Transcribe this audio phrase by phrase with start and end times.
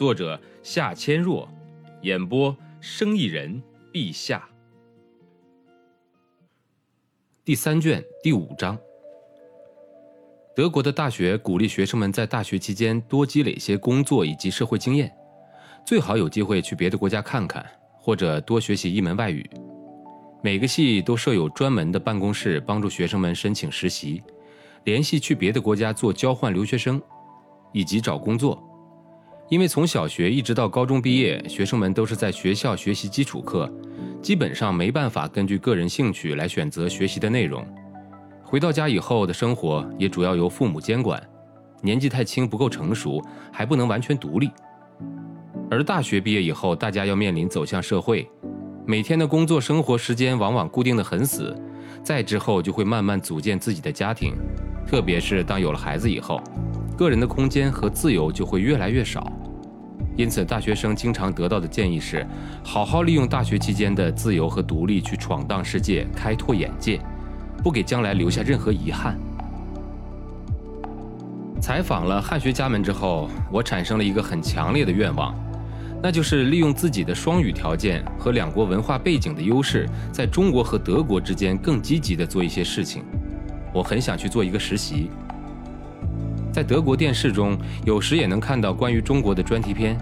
[0.00, 1.46] 作者夏千若，
[2.00, 3.62] 演播生意人
[3.92, 4.48] 陛下。
[7.44, 8.78] 第三卷第五章。
[10.56, 15.14] 德国的大学鼓励学生们在大学期间多积累一些工作以及社会经验，
[15.84, 17.62] 最好有机会去别的国家看看，
[17.98, 19.46] 或者多学习一门外语。
[20.42, 24.22] 每个系都设有专门的办公室，帮助学生们申请实习，
[24.84, 26.98] 联系去别的国家做交换留学生，
[27.74, 28.66] 以及找工作。
[29.50, 33.68] 因为从小学一直到高中毕业，学生们都是在学校学习基础课，
[34.22, 37.66] 基本上没办法根据个人兴趣来选择学习的内容。
[38.44, 41.20] 回到家以后的生活也主要由父母监管，
[41.82, 43.20] 年纪太轻不够成熟，
[43.52, 44.48] 还不能完全独立。
[45.68, 48.30] 而大学毕业以后，大家要面临走向社会，
[48.86, 51.60] 每天的工作生活时间往往固定的很死，
[52.04, 54.32] 再之后就会慢慢组建自己的家庭，
[54.86, 56.40] 特别是当有了孩子以后，
[56.96, 59.32] 个人的空间和自由就会越来越少。
[60.20, 62.26] 因此，大学生经常得到的建议是：
[62.62, 67.00] 好好利用大学期间的自由和独立去闯荡世界、开拓眼界，
[67.64, 69.18] 不给将来留下任何遗憾。
[71.58, 75.34] 采访了汉学家们之后，我产生了一个很强烈的愿望，
[76.02, 83.02] 那就是利用自己的双语条件和两国文化背景的优势，在中国和德国之间更积极地做一些事情。
[83.72, 85.08] 我很想去做一个实习。
[86.52, 89.96] 在德国电视中，有时也能看到关于中国的专题片，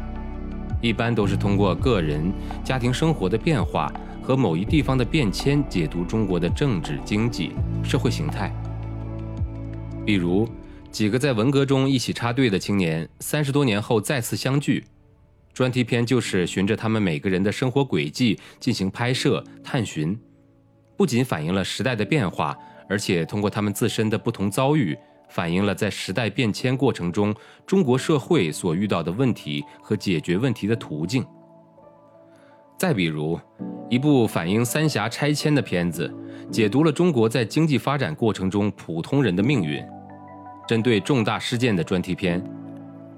[0.80, 2.32] 一般都是通过个人
[2.64, 7.52] 家庭生活的变化和某一地方的变迁，解读中国的政治、经济、
[7.83, 8.55] 社会形态。
[10.06, 10.48] 比如，
[10.90, 14.84] 几个在文革中一起插队的青年，三十多年后再次相聚，
[15.52, 20.18] 专题片就是循着他们每个人的生活轨迹进行拍摄探寻，
[20.96, 22.56] 不仅反映了时代的变化，
[22.88, 24.96] 而且通过他们自身的不同遭遇。
[25.28, 27.34] 反映了在时代变迁过程中
[27.66, 31.24] 中国社会所遇到的问题和解决问题的途径。
[32.78, 33.38] 再比如，
[33.90, 36.12] 一部反映三峡拆迁的片子，
[36.50, 39.83] 解读了中国在经济发展过程中普通人的命运；
[40.67, 42.40] 针对重大事件的专题片，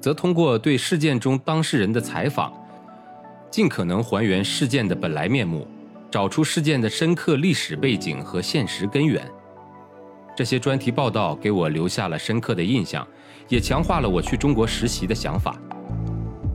[0.00, 2.50] 则通过对事件中当事人的采访，
[3.50, 5.68] 尽可能还原事件的本来面目，
[6.10, 9.22] 找出事件的深刻历史背景和现实根源。
[10.36, 13.06] 这些专题报道给我留下了深刻的印象，
[13.48, 15.56] 也强化了我去中国实习的想法。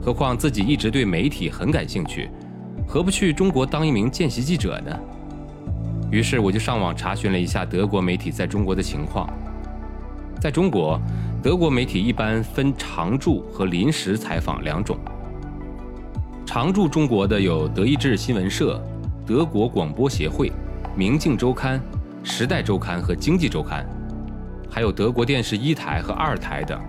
[0.01, 2.29] 何况自己一直对媒体很感兴趣，
[2.87, 4.99] 何不去中国当一名见习记者呢？
[6.11, 9.27] 于是我就上网查询了一下德国媒体在中国的情况。
[10.39, 10.99] 在中国，
[11.41, 14.97] 德国媒体一般分常驻和临时采访两种。
[16.45, 18.81] 常驻中国的有德意志新闻社、
[19.25, 20.51] 德国广播协会、
[20.95, 21.79] 明镜周刊。
[22.27, 23.87] 《时代周刊》和《经济周刊》，
[24.73, 26.81] 还有德国电视一台和二台等。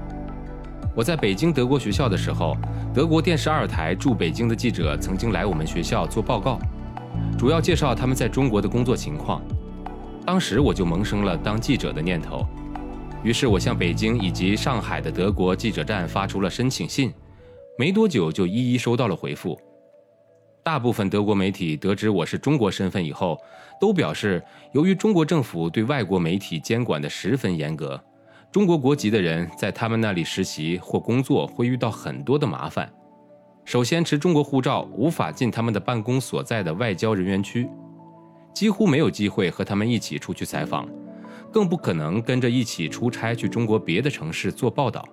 [0.95, 2.57] 我在北京德国学校的时候，
[2.95, 6.59] 德国电视二台驻北京的记者曾经来我们学校做报告，
[7.39, 9.43] 主要介绍他们在中国的工作情况。
[10.25, 12.47] 当时我就萌生了当记者的念头，
[13.23, 17.13] 于是我向北京以及上海的德国记者站发出了申请信，
[17.79, 19.61] 没多久就一一收到了回复。
[20.67, 23.41] 大部分德国媒体得知我是中国身份以后，
[23.81, 28.03] 都表示，由于中国政府对外国媒体监管的十分严格，
[28.51, 32.93] 中国国籍的人在他们那里实习或工作会遇到很多的麻烦。
[33.65, 37.71] 首先，持中国护照无法进他们的办公所在的外交人员区，
[38.53, 40.89] 几乎没有机会和他们一起出去采访，
[41.53, 45.07] 更不可能跟着一起出差去中国别的城市做报道。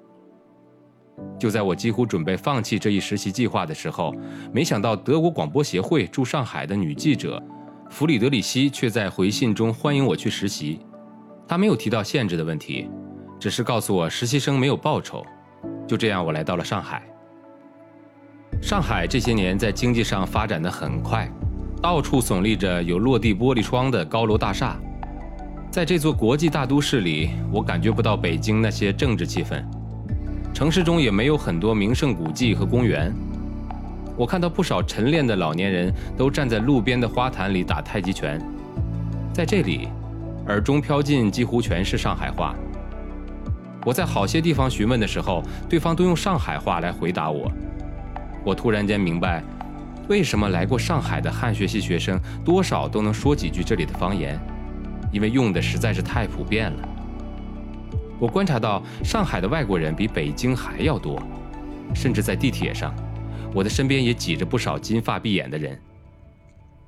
[1.39, 4.13] 就在我几乎准备放弃这一实习计划的时候，
[4.51, 7.41] 没想到德国广播协会驻上海的女记者
[7.89, 10.79] 弗里德里希却在回信中欢迎我去实习。
[11.47, 12.89] 她没有提到限制的问题，
[13.39, 15.23] 只是告诉我实习生没有报酬。
[15.85, 17.03] 就这样，我来到了上海。
[18.61, 21.29] 上海这些年在经济上发展的很快，
[21.81, 24.79] 到处耸立着有落地玻璃窗的高楼大厦。
[25.69, 29.63] 在这座国际大都市里，我感觉不到北京那些政治气氛。
[30.53, 33.11] 城市中也没有很多名胜古迹和公园。
[34.15, 38.39] 我看到不少晨练的老年人都站在路边的花坛里打太极拳。
[39.33, 39.87] 在这里，
[40.47, 42.53] 耳中飘进几乎全是上海话。
[43.83, 47.51] 我在好些地方询问的时候，对方都用上海话来回答我。
[48.45, 49.43] 我突然间明白，
[50.07, 54.39] 为什么来过上海的汉学系学生多少都能说几句这里的方言，
[55.11, 56.89] 因为用的实在是太普遍了。
[58.23, 61.21] 我观察到上海的外国人比北京还要多，
[61.93, 62.95] 甚至在地铁上，
[63.53, 65.77] 我的身边也挤着不少金发碧眼的人。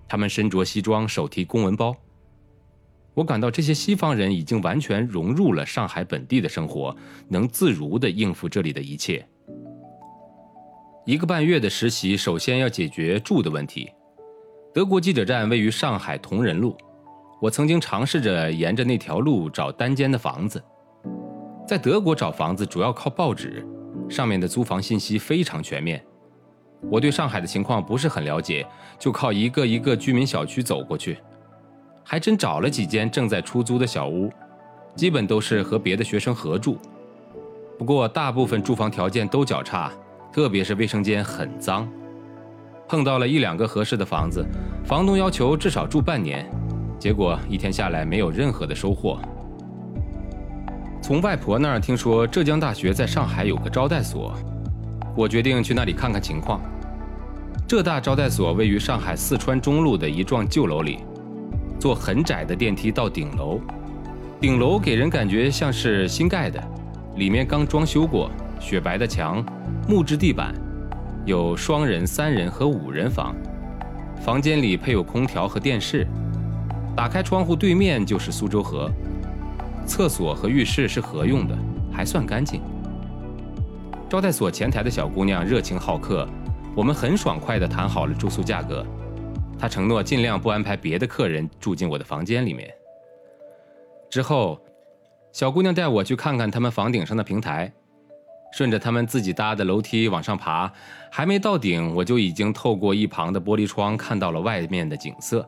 [0.08, 1.94] 他们身着西装，手提公文包。
[3.14, 6.96] 我感到这些西方人已经完全融入了上海本地的生活，
[7.28, 9.28] 能自如地应付这里的一切。
[11.06, 13.92] 一个半月的实习，首先要解决住的问题。
[14.74, 16.78] 德国记者站位于上海同仁路，
[17.42, 20.64] 我曾经尝试着沿着那条路找单间的房子。
[21.68, 23.66] 在德国找房子主要靠报纸，
[24.08, 26.04] 上面的租房信息非常全面。
[26.92, 28.66] 我对上海的情况不是很了解，
[29.00, 31.18] 就靠一个一个居民小区走过去，
[32.04, 34.32] 还真找了几间正在出租的小屋，
[34.96, 36.78] 基本都是和别的学生合住。
[37.80, 39.92] 不过大部分住房条件都较差，
[40.32, 41.90] 特别是卫生间很脏。
[42.88, 44.46] 碰到了一两个合适的房子，
[44.86, 46.48] 房东要求至少住半年，
[47.00, 49.20] 结果一天下来没有任何的收获。
[51.06, 54.34] 从外婆那儿听说浙江大学在上海有个招待所，
[55.16, 56.60] 我决定去那里看看情况。
[57.68, 61.02] 浙大招待所位于上海四川中路的一幢旧楼里，
[61.80, 63.62] 坐很窄的电梯到顶楼。
[64.42, 66.60] 顶楼给人感觉像是新盖的，
[67.18, 69.46] 里面刚装修过，雪白的墙，
[69.88, 70.56] 木质地板，
[71.24, 73.36] 有双人、三人和五人房，
[74.24, 76.07] 房间里配有空调和电视，
[76.96, 78.90] 打开窗户对面就是苏州河。
[79.86, 81.58] 厕所和浴室是合用的，
[81.92, 82.62] 还算干净。
[84.10, 86.28] 招待所前台的小姑娘热情好客，
[86.76, 88.86] 我们很爽快地谈好了住宿价格。
[89.58, 92.70] 她承诺尽量不安排别的客人住进我的房间里面。
[94.10, 94.60] 之后，
[95.32, 97.72] 小姑娘带我去看看他们房顶上的平台，
[98.54, 100.72] 顺着他们自己搭的楼梯往上爬，
[101.12, 105.48] 还没到顶，我就已经透过一旁的玻璃窗看到了外面的景色。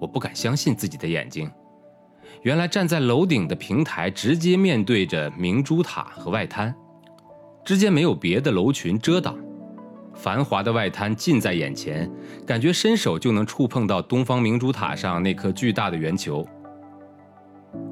[0.00, 1.50] 我不敢相信自己的眼睛。
[2.46, 6.72] 原来站在楼顶的平台，直接面对着明珠塔和外滩，
[7.64, 9.36] 之间没有别的楼群遮挡，
[10.14, 12.08] 繁华的外滩近在眼前，
[12.46, 16.46] 感觉伸手就能触碰到东方明珠塔上那颗巨大的圆球。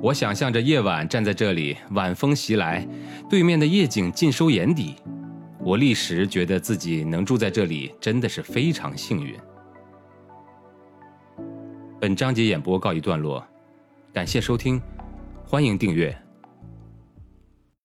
[0.00, 2.86] 我想象着夜晚站在这里，晚风袭来，
[3.28, 4.94] 对面的夜景尽收眼底，
[5.58, 9.34] 我立时觉得自己能住在这里真的是非常幸运。
[12.00, 13.44] 本章节演播告一段落。
[14.14, 14.80] 感谢收听，
[15.44, 16.23] 欢迎订阅。